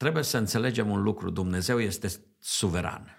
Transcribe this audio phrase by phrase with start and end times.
[0.00, 1.30] trebuie să înțelegem un lucru.
[1.30, 3.16] Dumnezeu este suveran.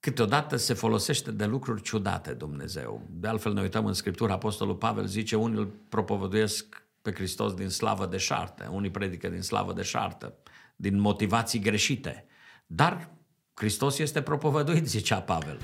[0.00, 3.06] Câteodată se folosește de lucruri ciudate Dumnezeu.
[3.10, 7.68] De altfel ne uităm în Scriptură, Apostolul Pavel zice, unii îl propovăduiesc pe Hristos din
[7.68, 10.34] slavă de șartă, unii predică din slavă de șartă,
[10.76, 12.26] din motivații greșite.
[12.66, 13.10] Dar
[13.54, 15.58] Hristos este propovăduit, zicea Pavel.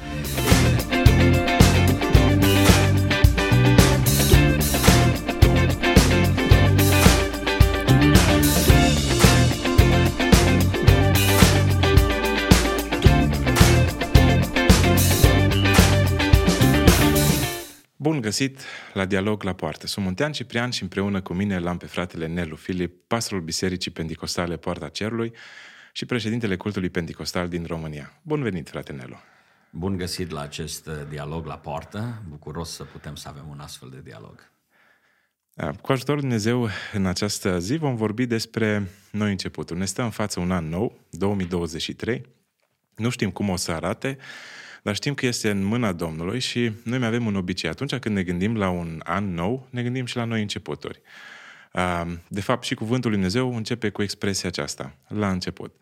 [18.09, 18.61] Bun găsit
[18.93, 19.87] la Dialog la Poartă.
[19.87, 24.57] Sunt Muntean Ciprian și împreună cu mine l-am pe fratele Nelu Filip, pastorul Bisericii Pentecostale
[24.57, 25.33] Poarta Cerului
[25.93, 28.21] și președintele cultului Pentecostal din România.
[28.23, 29.17] Bun venit, frate Nelu!
[29.71, 32.23] Bun găsit la acest uh, dialog la poartă.
[32.29, 34.51] Bucuros să putem să avem un astfel de dialog.
[35.55, 39.79] Da, cu ajutorul Dumnezeu, în această zi vom vorbi despre noi începuturi.
[39.79, 42.27] Ne stă în față un an nou, 2023.
[42.97, 44.19] Nu știm cum o să arate,
[44.89, 47.71] dar știm că este în mâna Domnului și noi mai avem un obicei.
[47.71, 51.01] Atunci când ne gândim la un an nou, ne gândim și la noi începuturi.
[52.29, 55.75] De fapt, și cuvântul lui Dumnezeu începe cu expresia aceasta, la început.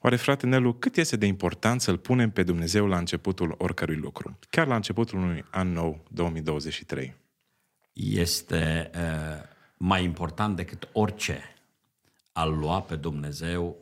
[0.00, 4.38] Oare, frate Nelu, cât este de important să-L punem pe Dumnezeu la începutul oricărui lucru?
[4.50, 7.14] Chiar la începutul unui an nou, 2023.
[7.92, 9.00] Este uh,
[9.76, 11.56] mai important decât orice
[12.32, 13.76] al lua pe Dumnezeu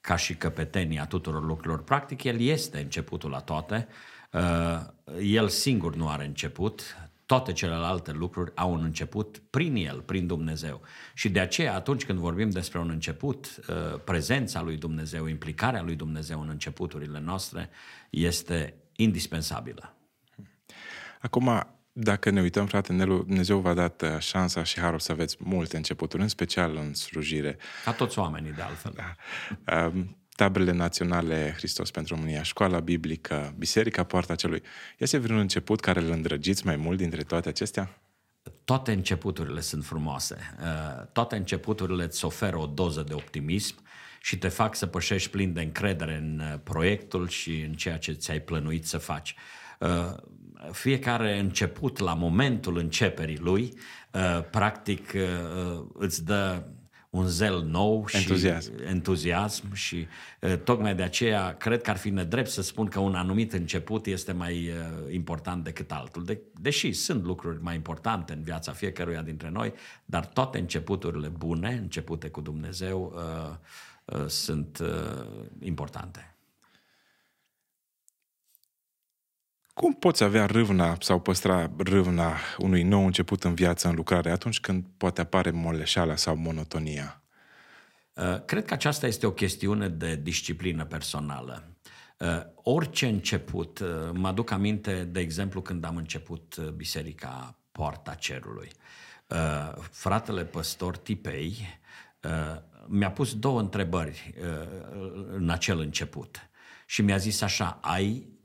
[0.00, 1.82] ca și căpetenia tuturor lucrurilor.
[1.82, 3.88] Practic, El este începutul la toate.
[4.32, 4.80] Uh,
[5.20, 6.96] el singur nu are început,
[7.26, 10.80] toate celelalte lucruri au un început prin El, prin Dumnezeu.
[11.14, 15.94] Și de aceea, atunci când vorbim despre un început, uh, prezența lui Dumnezeu, implicarea lui
[15.94, 17.70] Dumnezeu în începuturile noastre
[18.10, 19.94] este indispensabilă.
[21.20, 21.66] Acum,
[22.00, 25.76] dacă ne uităm, frate Nelu, Dumnezeu v-a dat uh, șansa și harul să aveți multe
[25.76, 27.58] începuturi, în special în slujire.
[27.84, 28.92] Ca toți oamenii, de altfel.
[28.96, 29.14] Da.
[29.76, 34.62] Um, taberele naționale Hristos pentru România, școala biblică, Biserica Poarta Celui.
[34.98, 38.00] Este vreun început care îl îndrăgiți mai mult dintre toate acestea?
[38.64, 40.36] Toate începuturile sunt frumoase.
[40.60, 43.74] Uh, toate începuturile îți oferă o doză de optimism
[44.20, 48.12] și te fac să pășești plin de încredere în uh, proiectul și în ceea ce
[48.12, 49.34] ți-ai plănuit să faci
[50.72, 53.72] fiecare început la momentul începerii lui,
[54.12, 56.62] uh, practic uh, îți dă
[57.10, 60.06] un zel nou și entuziasm, entuziasm și
[60.40, 64.06] uh, tocmai de aceea cred că ar fi nedrept să spun că un anumit început
[64.06, 64.70] este mai
[65.10, 66.24] important decât altul.
[66.24, 69.72] De, deși sunt lucruri mai importante în viața fiecăruia dintre noi,
[70.04, 75.26] dar toate începuturile bune, începute cu Dumnezeu, uh, uh, sunt uh,
[75.60, 76.37] importante.
[79.78, 84.60] Cum poți avea râvna sau păstra râvna unui nou început în viață, în lucrare, atunci
[84.60, 87.22] când poate apare moleșala sau monotonia?
[88.12, 91.62] Uh, cred că aceasta este o chestiune de disciplină personală.
[92.18, 98.68] Uh, orice început, uh, mă aduc aminte, de exemplu, când am început Biserica Poarta Cerului.
[99.90, 101.78] Fratele păstor Tipei
[102.86, 104.34] mi-a pus două întrebări
[105.30, 106.50] în acel început
[106.86, 108.37] și mi-a zis așa, ai Uh,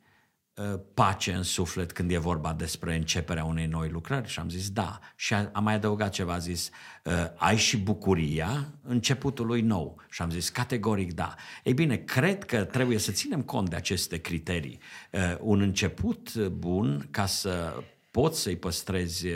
[0.93, 4.27] pace în suflet când e vorba despre începerea unei noi lucrări?
[4.27, 4.99] Și am zis da.
[5.15, 6.69] Și am mai adăugat ceva, a zis,
[7.03, 10.01] uh, ai și bucuria începutului nou?
[10.09, 11.35] Și am zis categoric da.
[11.63, 14.79] Ei bine, cred că trebuie să ținem cont de aceste criterii.
[15.11, 19.27] Uh, un început bun ca să poți să-i păstrezi,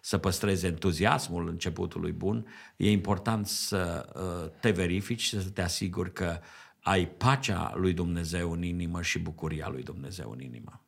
[0.00, 2.46] să păstrezi entuziasmul începutului bun,
[2.76, 4.06] e important să
[4.60, 6.38] te verifici și să te asiguri că
[6.82, 10.84] ai pacea lui Dumnezeu în inimă și bucuria lui Dumnezeu în inimă.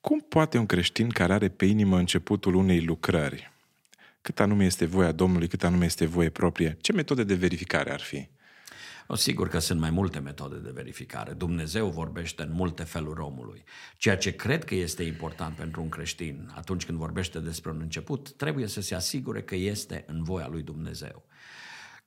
[0.00, 3.52] Cum poate un creștin care are pe inimă începutul unei lucrări,
[4.22, 8.00] cât anume este voia Domnului, cât anume este voie proprie, ce metode de verificare ar
[8.00, 8.28] fi?
[9.06, 11.32] O, sigur că sunt mai multe metode de verificare.
[11.32, 13.64] Dumnezeu vorbește în multe feluri omului.
[13.96, 18.32] Ceea ce cred că este important pentru un creștin atunci când vorbește despre un început,
[18.32, 21.24] trebuie să se asigure că este în voia lui Dumnezeu.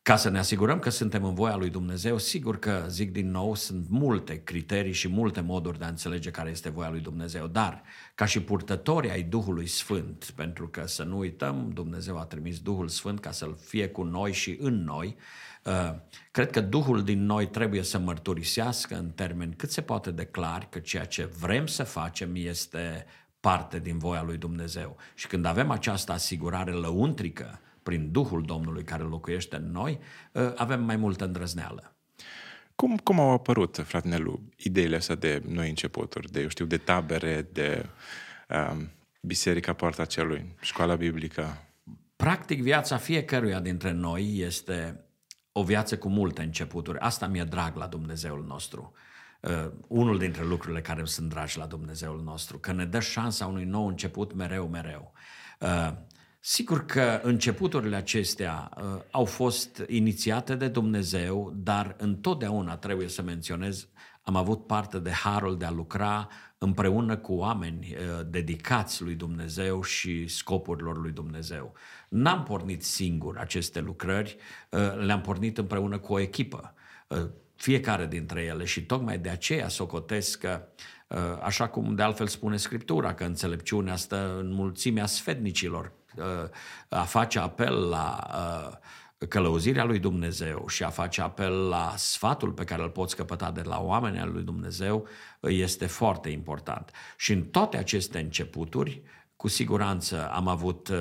[0.03, 3.55] Ca să ne asigurăm că suntem în voia lui Dumnezeu, sigur că, zic din nou,
[3.55, 7.83] sunt multe criterii și multe moduri de a înțelege care este voia lui Dumnezeu, dar
[8.15, 12.87] ca și purtători ai Duhului Sfânt, pentru că să nu uităm, Dumnezeu a trimis Duhul
[12.87, 15.15] Sfânt ca să-L fie cu noi și în noi,
[15.63, 15.95] uh,
[16.31, 20.67] cred că Duhul din noi trebuie să mărturisească în termeni cât se poate de clar
[20.69, 23.05] că ceea ce vrem să facem este
[23.39, 24.97] parte din voia lui Dumnezeu.
[25.15, 29.99] Și când avem această asigurare lăuntrică, prin Duhul Domnului care locuiește în noi,
[30.35, 31.95] ă, avem mai multă îndrăzneală.
[32.75, 36.77] Cum, cum au apărut, frate Nelu, ideile astea de noi începuturi, de, eu știu, de
[36.77, 37.85] tabere, de
[38.49, 38.89] um,
[39.21, 41.65] Biserica Poarta Celui, școala biblică?
[42.15, 45.03] Practic, viața fiecăruia dintre noi este
[45.51, 46.99] o viață cu multe începuturi.
[46.99, 48.93] Asta mi-e drag la Dumnezeul nostru.
[49.41, 53.45] Uh, unul dintre lucrurile care îmi sunt dragi la Dumnezeul nostru, că ne dă șansa
[53.45, 55.13] unui nou început mereu, mereu.
[55.59, 55.91] Uh,
[56.45, 63.87] sigur că începuturile acestea uh, au fost inițiate de Dumnezeu, dar întotdeauna trebuie să menționez,
[64.21, 69.83] am avut parte de harul de a lucra împreună cu oameni uh, dedicați lui Dumnezeu
[69.83, 71.73] și scopurilor lui Dumnezeu.
[72.09, 74.37] N-am pornit singur aceste lucrări,
[74.69, 76.73] uh, le-am pornit împreună cu o echipă.
[77.07, 80.67] Uh, fiecare dintre ele și tocmai de aceea socotesc că,
[81.41, 85.91] așa cum de altfel spune Scriptura, că înțelepciunea stă în mulțimea sfednicilor,
[86.89, 88.27] a face apel la
[89.27, 93.61] călăuzirea lui Dumnezeu și a face apel la sfatul pe care îl poți căpăta de
[93.61, 95.07] la oamenii al lui Dumnezeu
[95.41, 96.91] este foarte important.
[97.17, 99.01] Și în toate aceste începuturi,
[99.35, 100.97] cu siguranță am avut uh,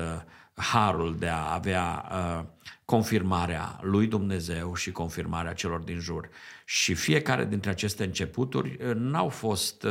[0.55, 2.45] harul de a avea uh,
[2.85, 6.29] confirmarea lui Dumnezeu și confirmarea celor din jur.
[6.65, 9.85] Și fiecare dintre aceste începuturi uh, n-au fost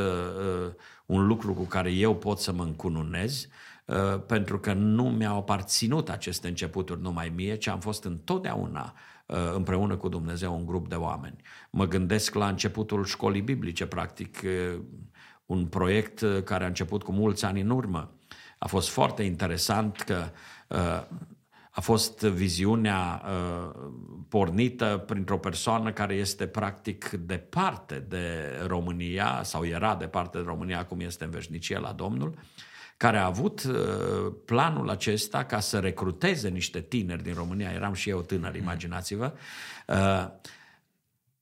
[1.05, 3.72] un lucru cu care eu pot să mă încununez, Uh,
[4.27, 8.93] pentru că nu mi-au aparținut aceste începuturi numai mie, ci am fost întotdeauna
[9.25, 11.35] uh, împreună cu Dumnezeu un grup de oameni.
[11.69, 14.79] Mă gândesc la începutul școlii biblice, practic, uh,
[15.45, 18.11] un proiect care a început cu mulți ani în urmă.
[18.57, 20.23] A fost foarte interesant că
[21.69, 23.23] a fost viziunea
[24.29, 28.25] pornită printr-o persoană care este practic departe de
[28.67, 32.33] România sau era departe de România, acum este în veșnicie la Domnul,
[32.97, 33.75] care a avut uh,
[34.45, 39.33] planul acesta ca să recruteze niște tineri din România, eram și eu tânăr, imaginați-vă,
[39.87, 40.27] uh,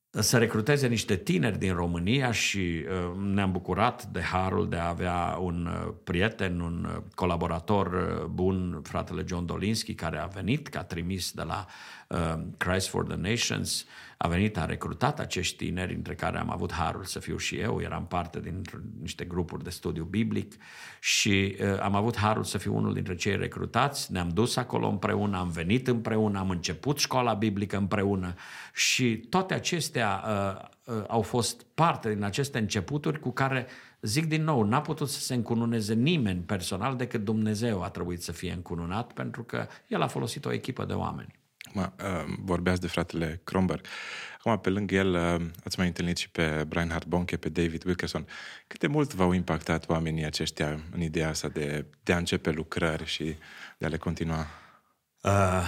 [0.10, 5.38] să recruteze niște tineri din România și uh, ne-am bucurat de harul de a avea
[5.40, 5.70] un
[6.04, 7.90] prieten, un colaborator
[8.32, 11.66] bun, fratele John Dolinski, care a venit ca trimis de la
[12.58, 13.86] Christ for the Nations
[14.24, 17.82] a venit, a recrutat acești tineri, între care am avut harul să fiu și eu,
[17.82, 18.62] eram parte din
[19.00, 20.54] niște grupuri de studiu biblic
[21.00, 25.38] și uh, am avut harul să fiu unul dintre cei recrutați, ne-am dus acolo împreună,
[25.38, 28.34] am venit împreună, am început școala biblică împreună
[28.74, 33.68] și toate acestea uh, uh, au fost parte din aceste începuturi cu care
[34.04, 38.32] Zic din nou, n-a putut să se încununeze nimeni personal decât Dumnezeu a trebuit să
[38.32, 41.41] fie încununat pentru că El a folosit o echipă de oameni.
[41.62, 43.86] Acum, uh, vorbeați de fratele Kronberg.
[44.38, 48.28] Acum, pe lângă el, uh, ați mai întâlnit și pe Brian Bonke, pe David Wilkerson.
[48.68, 53.06] Cât de mult v-au impactat oamenii aceștia în ideea asta de, de a începe lucrări
[53.06, 53.36] și
[53.78, 54.48] de a le continua?
[55.24, 55.66] Uh,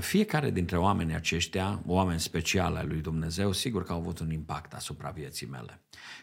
[0.00, 4.72] fiecare dintre oamenii aceștia, oameni speciale ai lui Dumnezeu, sigur că au avut un impact
[4.72, 5.80] asupra vieții mele.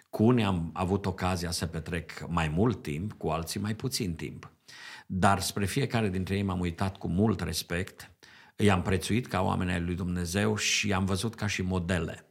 [0.10, 4.52] Cu unii am avut ocazia să petrec mai mult timp, cu alții mai puțin timp.
[5.08, 8.12] Dar spre fiecare dintre ei m-am uitat cu mult respect
[8.58, 12.26] i-am prețuit ca oameni ai lui Dumnezeu și am văzut ca și modele.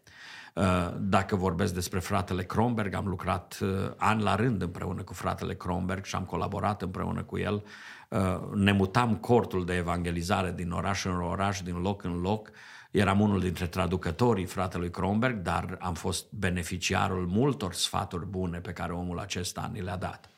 [0.55, 5.55] Uh, dacă vorbesc despre fratele Kronberg, am lucrat uh, ani la rând împreună cu fratele
[5.55, 7.64] Kronberg și am colaborat împreună cu el.
[8.08, 8.19] Uh,
[8.55, 12.50] ne mutam cortul de evangelizare din oraș în oraș, din loc în loc.
[12.90, 18.93] Eram unul dintre traducătorii fratelui Kronberg, dar am fost beneficiarul multor sfaturi bune pe care
[18.93, 20.31] omul acesta ni le-a dat.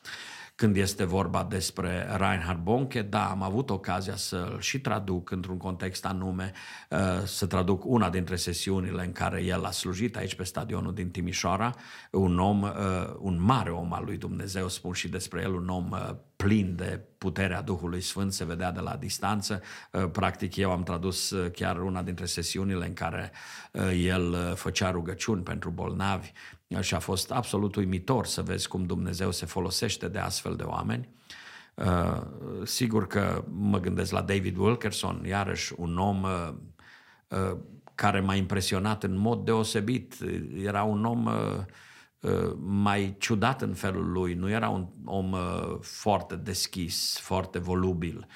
[0.59, 6.07] Când este vorba despre Reinhard Bonke, da, am avut ocazia să-l și traduc într-un context
[6.07, 6.53] anume,
[6.91, 11.11] uh, să traduc una dintre sesiunile în care el a slujit aici pe stadionul din
[11.11, 11.75] Timișoara,
[12.11, 12.71] un om, uh,
[13.19, 17.01] un mare om al lui Dumnezeu, spun și despre el, un om uh, plin de
[17.19, 19.63] puterea Duhului Sfânt, se vedea de la distanță.
[20.13, 23.33] Practic eu am tradus chiar una dintre sesiunile în care
[23.95, 26.33] el făcea rugăciuni pentru bolnavi
[26.81, 31.09] și a fost absolut uimitor să vezi cum Dumnezeu se folosește de astfel de oameni.
[31.75, 32.23] Uh,
[32.65, 36.49] sigur că mă gândesc la David Wilkerson, iarăși un om uh,
[37.29, 37.57] uh,
[37.95, 40.15] care m-a impresionat în mod deosebit.
[40.63, 41.29] Era un om
[42.59, 45.35] mai ciudat în felul lui, nu era un om
[45.81, 48.27] foarte deschis, foarte volubil.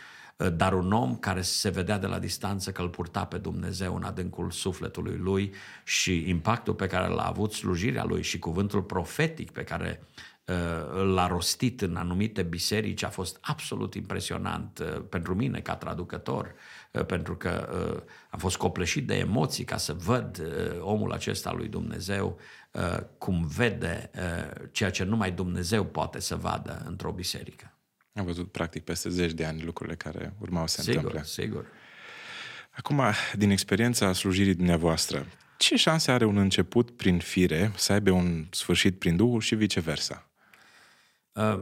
[0.43, 3.97] Eh, dar un om care se vedea de la distanță că îl purta pe Dumnezeu
[3.97, 9.51] în adâncul sufletului lui și impactul pe care l-a avut slujirea lui și cuvântul profetic
[9.51, 10.03] pe care
[10.45, 16.45] uh, l-a rostit în anumite biserici a fost absolut impresionant uh, pentru mine ca traducător,
[16.45, 16.53] uh,
[17.07, 17.69] pentru că
[18.31, 20.43] am fost copleșit de emoții ca să văd
[20.81, 22.39] omul acesta lui Dumnezeu
[23.19, 24.11] cum vede
[24.73, 27.77] ceea ce numai Dumnezeu poate să vadă într-o biserică.
[28.15, 31.25] Am văzut practic peste zeci de ani lucrurile care urmau să se sigur, întâmple.
[31.25, 31.67] Sigur,
[32.77, 33.03] Acum,
[33.37, 38.99] din experiența slujirii dumneavoastră, ce șanse are un început prin fire să aibă un sfârșit
[38.99, 40.29] prin Duhul și viceversa?
[41.33, 41.61] Uh,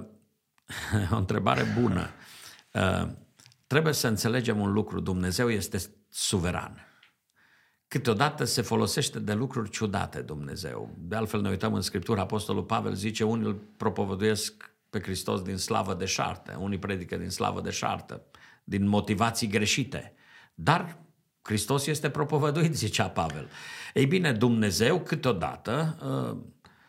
[1.12, 2.10] o întrebare bună.
[2.72, 3.08] Uh,
[3.70, 5.00] trebuie să înțelegem un lucru.
[5.00, 6.86] Dumnezeu este suveran.
[7.88, 10.94] câteodată se folosește de lucruri ciudate Dumnezeu.
[10.98, 15.56] De altfel ne uităm în Scriptură, Apostolul Pavel zice, unii îl propovăduiesc pe Hristos din
[15.56, 18.22] slavă de șartă, unii predică din slavă de șartă,
[18.64, 20.14] din motivații greșite.
[20.54, 20.98] Dar
[21.42, 23.48] Hristos este propovăduit, zicea Pavel.
[23.94, 26.38] Ei bine, Dumnezeu câteodată uh,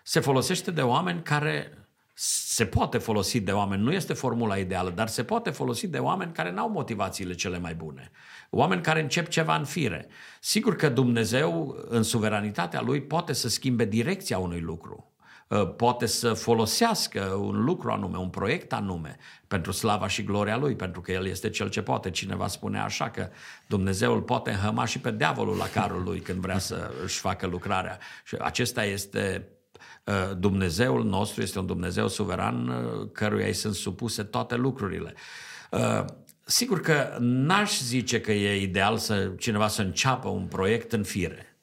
[0.03, 1.80] se folosește de oameni care
[2.23, 6.31] se poate folosi de oameni, nu este formula ideală, dar se poate folosi de oameni
[6.31, 8.11] care n-au motivațiile cele mai bune.
[8.49, 10.07] Oameni care încep ceva în fire.
[10.39, 15.13] Sigur că Dumnezeu, în suveranitatea Lui, poate să schimbe direcția unui lucru.
[15.47, 20.75] Uh, poate să folosească un lucru anume, un proiect anume, pentru slava și gloria Lui,
[20.75, 22.11] pentru că El este Cel ce poate.
[22.11, 23.29] Cineva spune așa că
[23.67, 27.47] Dumnezeu îl poate înhăma și pe diavolul la carul Lui când vrea să își facă
[27.47, 27.97] lucrarea.
[28.23, 29.59] Și acesta este uh,
[30.37, 35.13] Dumnezeul nostru, este un Dumnezeu suveran uh, căruia îi sunt supuse toate lucrurile.
[36.45, 41.57] Sigur că n-aș zice că e ideal să cineva să înceapă un proiect în fire.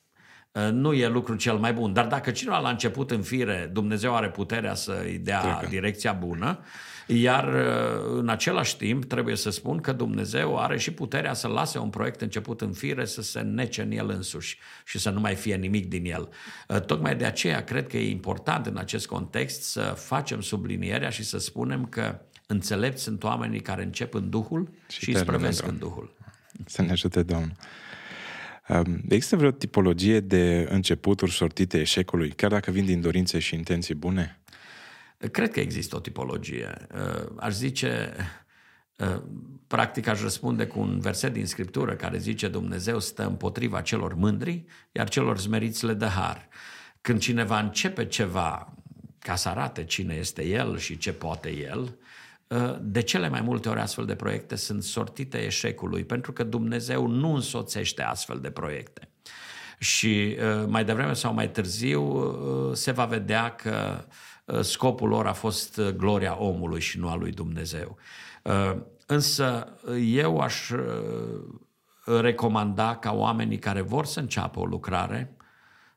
[0.52, 1.92] Uh, nu e lucru cel mai bun.
[1.92, 5.66] Dar dacă cineva la început în fire, Dumnezeu are puterea să-i dea Trecă.
[5.70, 6.58] direcția bună,
[7.08, 11.78] iar uh, în același timp trebuie să spun că Dumnezeu are și puterea să lase
[11.78, 15.34] un proiect început în fire să se nece în el însuși și să nu mai
[15.34, 16.28] fie nimic din el.
[16.68, 21.24] Uh, tocmai de aceea cred că e important în acest context să facem sublinierea și
[21.24, 25.78] să spunem că înțelepți sunt oamenii care încep în Duhul și, și îi sprăvesc în
[25.78, 26.16] Duhul.
[26.66, 27.52] Să ne ajute Domnul.
[29.08, 34.38] Există vreo tipologie de începuturi sortite eșecului, chiar dacă vin din dorințe și intenții bune?
[35.32, 36.86] Cred că există o tipologie.
[36.94, 38.14] Uh, aș zice,
[38.96, 39.22] uh,
[39.66, 44.64] practic aș răspunde cu un verset din Scriptură care zice Dumnezeu stă împotriva celor mândri,
[44.92, 46.48] iar celor zmeriți le dă har.
[47.00, 48.74] Când cineva începe ceva
[49.18, 51.98] ca să arate cine este el și ce poate el,
[52.48, 57.06] Uh, de cele mai multe ori astfel de proiecte sunt sortite eșecului, pentru că Dumnezeu
[57.06, 59.08] nu însoțește astfel de proiecte.
[59.78, 64.04] Și uh, mai devreme sau mai târziu uh, se va vedea că
[64.60, 67.96] scopul lor a fost gloria omului și nu a lui Dumnezeu.
[69.06, 70.70] Însă eu aș
[72.04, 75.36] recomanda ca oamenii care vor să înceapă o lucrare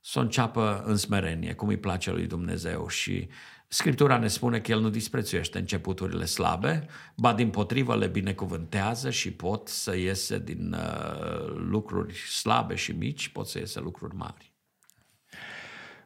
[0.01, 3.27] să o înceapă în smerenie, cum îi place lui Dumnezeu și
[3.73, 9.31] Scriptura ne spune că El nu disprețuiește începuturile slabe, ba din potrivă le binecuvântează și
[9.31, 14.53] pot să iese din uh, lucruri slabe și mici, pot să iese lucruri mari.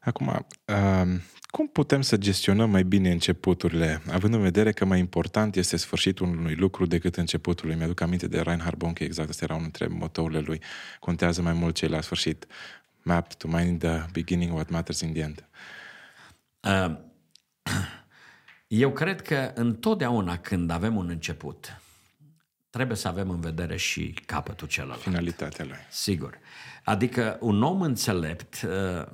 [0.02, 1.20] Acum, uh,
[1.56, 6.28] cum putem să gestionăm mai bine începuturile, având în vedere că mai important este sfârșitul
[6.28, 7.76] unui lucru decât începutul lui?
[7.76, 10.62] Mi-aduc aminte de Reinhard Bonke, exact, asta era unul dintre motourile lui.
[11.00, 12.48] Contează mai mult ce la sfârșit.
[13.02, 15.48] Map to mind the beginning, what matters in the end.
[16.60, 16.98] Uh,
[18.84, 21.82] eu cred că întotdeauna când avem un început,
[22.70, 25.02] trebuie să avem în vedere și capătul celălalt.
[25.02, 25.78] Finalitatea lui.
[25.90, 26.40] Sigur.
[26.84, 29.06] Adică un om înțelept, uh,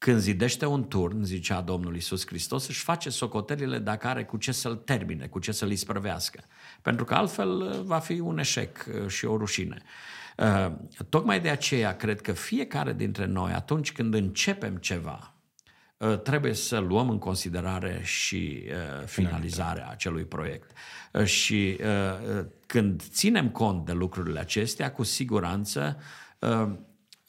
[0.00, 4.52] când zidește un turn, zicea Domnul Isus Hristos, își face socotelile dacă are cu ce
[4.52, 6.40] să-l termine, cu ce să-l isprăvească.
[6.82, 9.82] Pentru că altfel uh, va fi un eșec uh, și o rușine.
[11.08, 15.34] Tocmai de aceea cred că fiecare dintre noi, atunci când începem ceva,
[16.00, 20.70] Uh, trebuie să luăm în considerare și uh, finalizarea acelui proiect.
[21.12, 21.80] Uh, și
[22.66, 26.00] când ținem cont de lucrurile acestea, cu siguranță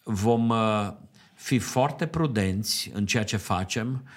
[0.04, 0.54] vom
[1.42, 4.08] fi foarte prudenți în ceea ce facem,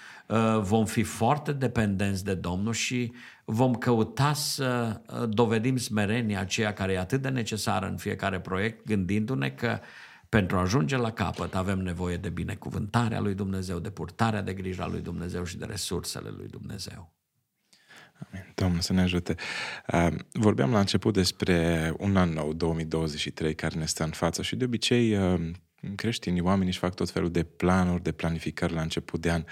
[0.61, 3.13] vom fi foarte dependenți de Domnul și
[3.45, 9.51] vom căuta să dovedim smerenia aceea care e atât de necesară în fiecare proiect, gândindu-ne
[9.51, 9.87] că uh,
[10.35, 14.89] pentru a ajunge la capăt avem nevoie de binecuvântarea lui Dumnezeu, de purtarea de grijă
[14.91, 17.13] lui Dumnezeu și de resursele lui Dumnezeu.
[18.31, 18.53] Amin.
[18.55, 19.35] Domnul să ne ajute.
[19.93, 24.57] Uh, vorbeam la început despre un an nou, 2023, care ne stă în față și
[24.57, 25.19] de obicei
[25.85, 29.45] uh, creștinii, oamenii își fac tot felul de planuri, de planificări la început de an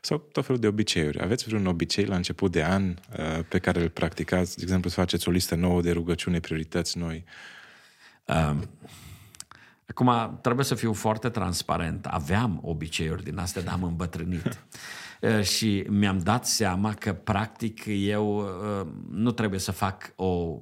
[0.00, 1.22] sau tot felul de obiceiuri.
[1.22, 4.56] Aveți vreun obicei la început de an uh, pe care îl practicați?
[4.56, 7.24] De exemplu, să faceți o listă nouă de rugăciune, priorități noi?
[8.24, 8.68] Um
[9.90, 12.06] Acum, trebuie să fiu foarte transparent.
[12.06, 14.64] Aveam obiceiuri din astea, dar am îmbătrânit.
[15.54, 18.48] și mi-am dat seama că, practic, eu
[19.10, 20.60] nu trebuie să fac o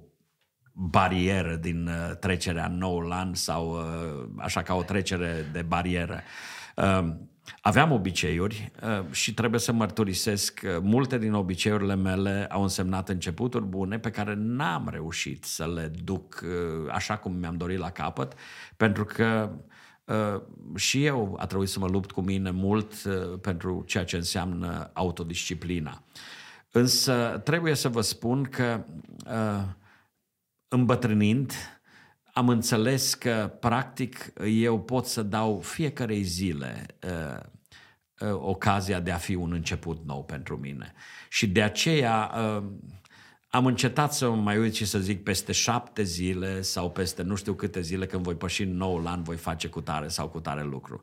[0.81, 3.77] barieră din trecerea în noul an sau
[4.37, 6.23] așa ca o trecere de barieră.
[7.61, 13.65] Aveam obiceiuri uh, și trebuie să mărturisesc că multe din obiceiurile mele au însemnat începuturi
[13.65, 18.33] bune pe care n-am reușit să le duc uh, așa cum mi-am dorit la capăt,
[18.77, 19.51] pentru că
[20.05, 20.41] uh,
[20.77, 22.95] și eu a trebuit să mă lupt cu mine mult
[23.41, 26.03] pentru ceea ce înseamnă autodisciplina.
[26.71, 28.85] Însă trebuie să vă spun că
[30.69, 31.53] îmbătrânind,
[32.33, 37.41] am înțeles că, practic, eu pot să dau fiecarei zile uh,
[38.19, 40.93] uh, ocazia de a fi un început nou pentru mine.
[41.29, 42.65] Și de aceea uh,
[43.49, 47.55] am încetat să mai uit și să zic peste șapte zile sau peste nu știu
[47.55, 50.63] câte zile când voi păși în noul an voi face cu tare sau cu tare
[50.63, 51.01] lucru.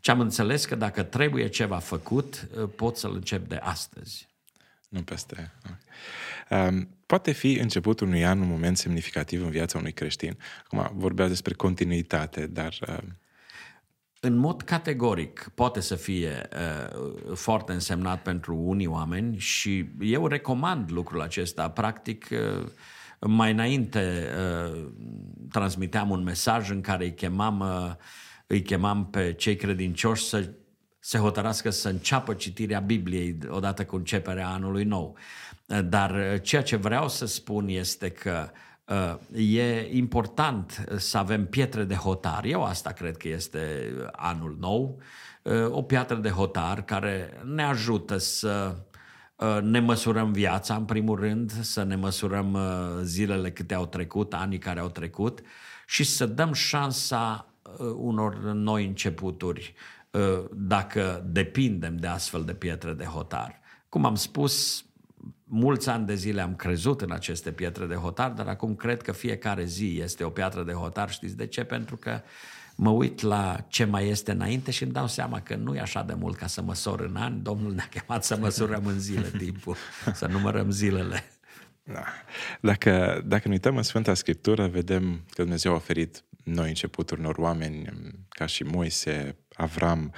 [0.00, 4.28] Ce am înțeles că dacă trebuie ceva făcut, uh, pot să-l încep de astăzi.
[4.88, 5.52] Nu peste.
[6.50, 10.38] Um, poate fi începutul unui an un moment semnificativ în viața unui creștin.
[10.64, 12.78] Acum vorbea despre continuitate, dar...
[12.88, 12.96] Uh...
[14.20, 20.90] În mod categoric poate să fie uh, foarte însemnat pentru unii oameni și eu recomand
[20.90, 21.70] lucrul acesta.
[21.70, 22.66] Practic, uh,
[23.20, 24.26] mai înainte
[24.72, 24.86] uh,
[25.50, 27.92] transmiteam un mesaj în care îi chemam, uh,
[28.46, 30.50] îi chemam pe cei credincioși să
[31.00, 35.16] se hotărască să înceapă citirea Bibliei odată cu începerea anului nou.
[35.84, 38.50] Dar uh, ceea ce vreau să spun este că
[38.84, 42.44] uh, e important să avem pietre de hotar.
[42.44, 44.98] Eu asta cred că este anul nou.
[45.42, 48.76] Uh, o piatră de hotar care ne ajută să
[49.62, 52.58] ne măsurăm viața, în primul rând, să ne măsurăm
[53.02, 55.40] zilele câte au trecut, anii care au trecut
[55.86, 57.46] și să dăm șansa
[57.96, 59.74] unor noi începuturi
[60.52, 63.60] dacă depindem de astfel de pietre de hotar.
[63.88, 64.84] Cum am spus,
[65.44, 69.12] mulți ani de zile am crezut în aceste pietre de hotar, dar acum cred că
[69.12, 71.10] fiecare zi este o piatră de hotar.
[71.10, 71.64] Știți de ce?
[71.64, 72.20] Pentru că
[72.74, 76.02] mă uit la ce mai este înainte și îmi dau seama că nu e așa
[76.02, 77.40] de mult ca să măsor în ani.
[77.42, 79.76] Domnul ne-a chemat să măsurăm în zile timpul,
[80.14, 81.24] să numărăm zilele.
[81.82, 82.04] Da.
[82.60, 87.36] Dacă, dacă ne uităm în Sfânta Scriptură, vedem că Dumnezeu a oferit noi începuturi unor
[87.38, 87.88] oameni
[88.28, 90.12] ca și Moise, Avram,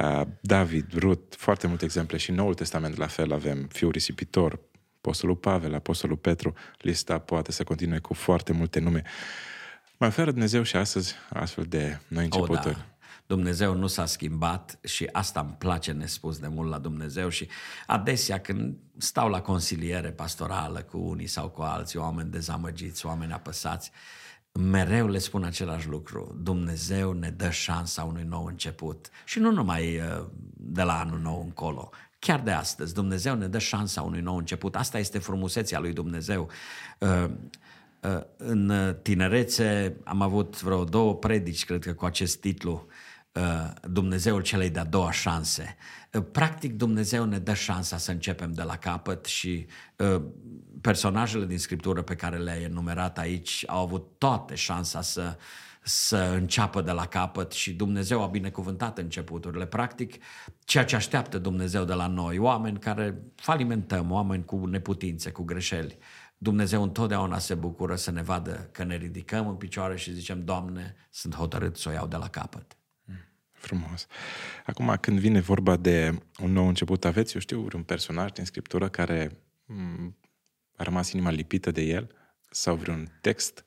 [0.00, 4.60] uh, David, Rut, foarte multe exemple și în Noul Testament la fel avem fiul risipitor,
[4.96, 9.02] Apostolul Pavel, Apostolul Petru, lista poate să continue cu foarte multe nume.
[9.96, 12.68] Mai oferă Dumnezeu și astăzi astfel de noi începuturi.
[12.68, 12.96] Oh, da.
[13.26, 17.48] Dumnezeu nu s-a schimbat și asta îmi place nespus de mult la Dumnezeu și
[17.86, 23.90] adesea când stau la consiliere pastorală cu unii sau cu alții, oameni dezamăgiți, oameni apăsați,
[24.58, 26.36] mereu le spun același lucru.
[26.42, 29.08] Dumnezeu ne dă șansa unui nou început.
[29.24, 31.90] Și nu numai uh, de la anul nou încolo.
[32.18, 34.76] Chiar de astăzi, Dumnezeu ne dă șansa unui nou început.
[34.76, 36.48] Asta este frumusețea lui Dumnezeu.
[36.98, 37.30] Uh,
[38.00, 42.86] uh, în tinerețe am avut vreo două predici, cred că cu acest titlu,
[43.82, 45.76] Dumnezeul celei de-a doua șanse.
[46.32, 49.66] Practic Dumnezeu ne dă șansa să începem de la capăt și
[50.80, 55.36] personajele din scriptură pe care le-ai enumerat aici au avut toate șansa să,
[55.82, 59.66] să înceapă de la capăt și Dumnezeu a binecuvântat începuturile.
[59.66, 60.14] Practic,
[60.64, 65.98] ceea ce așteaptă Dumnezeu de la noi, oameni care falimentăm, oameni cu neputințe, cu greșeli,
[66.38, 70.94] Dumnezeu întotdeauna se bucură să ne vadă că ne ridicăm în picioare și zicem, Doamne,
[71.10, 72.76] sunt hotărât să o iau de la capăt.
[73.66, 74.06] Frumos.
[74.66, 78.88] Acum, când vine vorba de un nou început, aveți, eu știu, un personaj din Scriptură
[78.88, 79.30] care
[80.76, 82.10] a rămas inima lipită de el
[82.50, 83.64] sau vreun text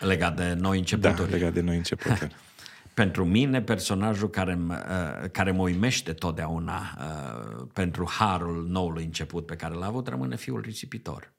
[0.00, 1.30] legat de noi începuturi.
[1.30, 2.34] Da, legat de noi începuturi.
[2.94, 9.56] pentru mine, personajul care, uh, care mă uimește totdeauna uh, pentru harul noului început pe
[9.56, 11.32] care l-a avut rămâne fiul risipitor.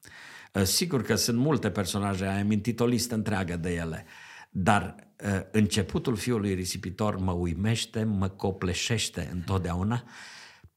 [0.53, 4.05] Uh, sigur că sunt multe personaje, ai amintit o listă întreagă de ele,
[4.55, 4.95] dar
[5.51, 10.03] începutul fiului risipitor mă uimește, mă copleșește întotdeauna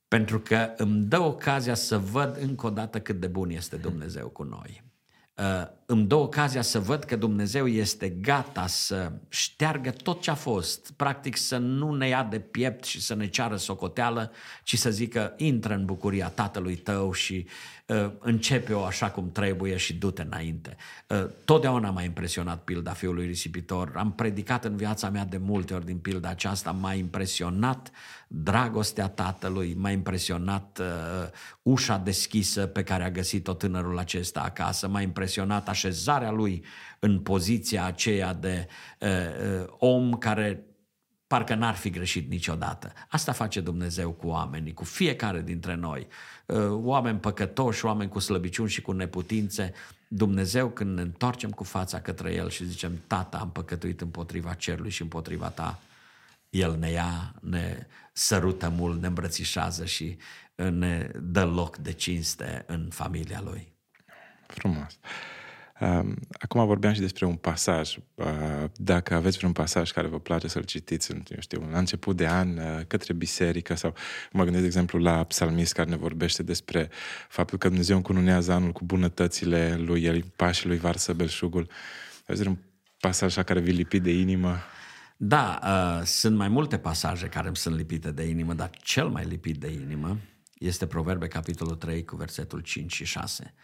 [0.08, 4.28] pentru că îmi dă ocazia să văd încă o dată cât de bun este Dumnezeu
[4.28, 4.84] cu noi.
[5.34, 10.34] Uh, îmi dă ocazia să văd că Dumnezeu este gata să șteargă tot ce a
[10.34, 14.32] fost, practic să nu ne ia de piept și să ne ceară socoteală,
[14.64, 17.50] ci să zică intră în bucuria tatălui tău și uh,
[18.18, 20.76] începe-o așa cum trebuie și du-te înainte.
[21.08, 25.84] Uh, totdeauna m-a impresionat pilda fiului risipitor, am predicat în viața mea de multe ori
[25.84, 27.90] din pilda aceasta, m-a impresionat
[28.28, 31.28] dragostea tatălui, m-a impresionat uh,
[31.62, 36.64] ușa deschisă pe care a găsit-o tânărul acesta acasă, m-a impresionat așezarea lui
[36.98, 38.66] în poziția aceea de
[39.00, 40.64] uh, uh, om care
[41.26, 42.92] parcă n-ar fi greșit niciodată.
[43.08, 46.06] Asta face Dumnezeu cu oamenii, cu fiecare dintre noi.
[46.46, 49.72] Uh, oameni păcătoși, oameni cu slăbiciuni și cu neputințe.
[50.08, 54.90] Dumnezeu când ne întoarcem cu fața către El și zicem, Tata, am păcătuit împotriva cerului
[54.90, 55.78] și împotriva Ta,
[56.50, 60.18] El ne ia, ne sărută mult, ne îmbrățișează și
[60.54, 63.72] ne dă loc de cinste în familia Lui.
[64.46, 64.98] Frumos.
[66.32, 67.96] Acum vorbeam și despre un pasaj.
[68.74, 72.58] Dacă aveți vreun pasaj care vă place să-l citiți, eu știu, la început de an,
[72.86, 73.94] către biserică sau
[74.32, 76.88] mă gândesc, de exemplu, la psalmist care ne vorbește despre
[77.28, 81.68] faptul că Dumnezeu încununează anul cu bunătățile lui, el pașii lui varsă belșugul.
[82.26, 82.56] Aveți un
[83.00, 84.56] pasaj care vi lipit de inimă?
[85.16, 89.24] Da, uh, sunt mai multe pasaje care îmi sunt lipite de inimă, dar cel mai
[89.24, 90.18] lipit de inimă
[90.58, 93.54] este Proverbe, capitolul 3, cu versetul 5 și 6.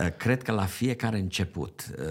[0.00, 2.04] Uh, cred că la fiecare început, uh,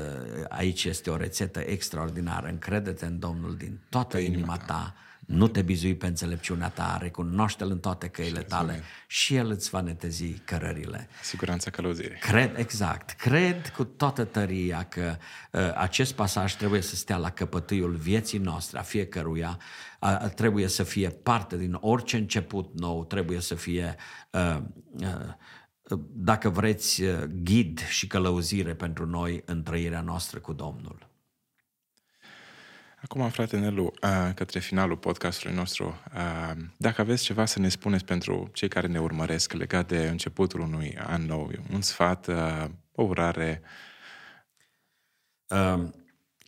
[0.50, 4.96] aici este o rețetă extraordinară, încredete în Domnul din toată inima ta,
[5.30, 9.82] nu te bizui pe înțelepciunea ta, recunoaște-L în toate căile tale și El îți va
[9.82, 11.08] netezi cărările.
[11.22, 12.18] Siguranța călăuzirii.
[12.18, 13.12] Cred, exact.
[13.12, 15.18] Cred cu toată tăria că
[15.52, 19.58] uh, acest pasaj trebuie să stea la căpătâiul vieții noastre, a fiecăruia,
[20.02, 23.96] uh, trebuie să fie parte din orice început nou, trebuie să fie
[24.32, 24.58] uh,
[25.00, 25.08] uh,
[26.14, 31.08] dacă vreți, uh, ghid și călăuzire pentru noi în trăirea noastră cu Domnul.
[33.02, 33.94] Acum, frate Nelu,
[34.36, 36.02] către finalul podcastului nostru,
[36.78, 40.98] dacă aveți ceva să ne spuneți pentru cei care ne urmăresc legat de începutul unui
[40.98, 42.28] an nou, un sfat,
[42.92, 43.62] o urare?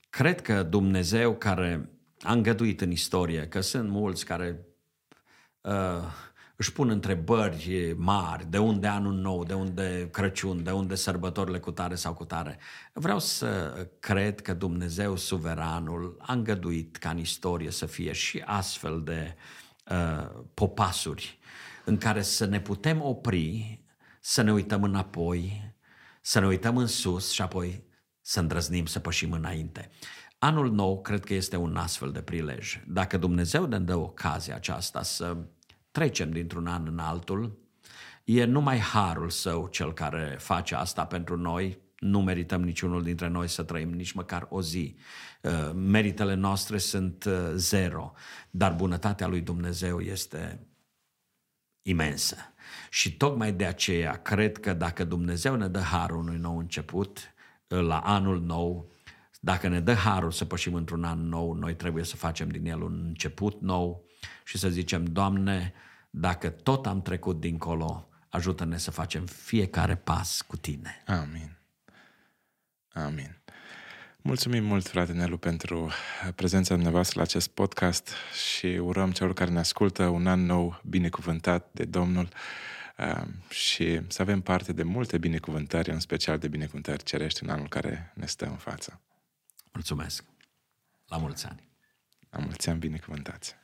[0.10, 1.90] Cred că Dumnezeu care
[2.22, 4.66] a îngăduit în istorie, că sunt mulți care
[6.62, 11.72] își pun întrebări mari, de unde anul nou, de unde Crăciun, de unde sărbătorile cu
[11.72, 12.58] tare sau cu tare.
[12.94, 19.02] Vreau să cred că Dumnezeu suveranul a îngăduit ca în istorie să fie și astfel
[19.04, 19.36] de
[19.92, 21.40] uh, popasuri
[21.86, 23.82] în care să ne putem opri,
[24.20, 25.74] să ne uităm înapoi,
[26.22, 27.84] să ne uităm în sus și apoi
[28.22, 29.90] să îndrăznim să pășim înainte.
[30.40, 32.80] Anul nou cred că este un astfel de prilej.
[32.88, 35.38] Dacă Dumnezeu ne dă ocazia aceasta să
[35.92, 37.60] trecem dintr-un an în altul,
[38.24, 43.48] e numai harul său cel care face asta pentru noi, nu merităm niciunul dintre noi
[43.48, 44.96] să trăim nici măcar o zi.
[45.42, 48.14] Uh, meritele noastre sunt uh, zero,
[48.50, 50.68] dar bunătatea lui Dumnezeu este
[51.82, 52.36] imensă.
[52.90, 57.34] Și tocmai de aceea cred că dacă Dumnezeu ne dă harul unui nou început,
[57.68, 58.92] uh, la anul nou,
[59.40, 62.82] dacă ne dă harul să pășim într-un an nou, noi trebuie să facem din el
[62.82, 64.06] un început nou,
[64.52, 65.74] și să zicem, Doamne,
[66.10, 71.04] dacă tot am trecut dincolo, ajută-ne să facem fiecare pas cu Tine.
[71.06, 71.58] Amin.
[72.94, 73.42] Amin.
[74.18, 75.92] Mulțumim mult, frate Nelu, pentru
[76.36, 78.14] prezența dumneavoastră la acest podcast
[78.56, 82.30] și urăm celor care ne ascultă un an nou binecuvântat de Domnul
[82.98, 87.68] uh, și să avem parte de multe binecuvântări, în special de binecuvântări cerești în anul
[87.68, 89.02] care ne stă în față.
[89.74, 90.24] Mulțumesc!
[91.08, 91.70] La mulți ani!
[92.30, 93.60] La mulți ani binecuvântați!